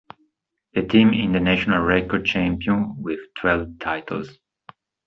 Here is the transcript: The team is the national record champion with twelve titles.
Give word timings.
The 0.73 0.81
team 0.81 1.09
is 1.13 1.31
the 1.31 1.39
national 1.39 1.83
record 1.83 2.25
champion 2.25 2.95
with 3.03 3.19
twelve 3.39 3.77
titles. 3.77 4.35